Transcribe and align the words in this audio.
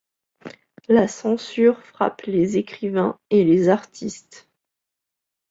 La 0.89 1.07
censure 1.07 1.79
frappe 1.85 2.23
les 2.23 2.57
écrivains 2.57 3.19
et 3.29 3.43
les 3.43 3.69
artistes. 3.69 4.49